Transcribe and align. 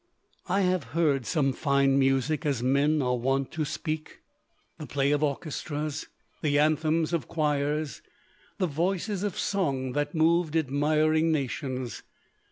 I 0.49 0.61
have 0.61 0.83
heard 0.97 1.27
some 1.27 1.53
fine 1.53 1.99
music, 1.99 2.43
as 2.43 2.63
men 2.63 3.03
are 3.03 3.15
wont 3.15 3.51
to 3.51 3.63
speak 3.63 4.21
the 4.79 4.87
play 4.87 5.11
of 5.11 5.21
orchestras, 5.23 6.07
the 6.41 6.57
anthems 6.57 7.13
of 7.13 7.27
choirs, 7.27 8.01
the 8.57 8.65
voices 8.65 9.21
of 9.21 9.37
song 9.37 9.91
that 9.91 10.15
moved 10.15 10.55
admiring 10.57 11.31
nations. 11.31 12.01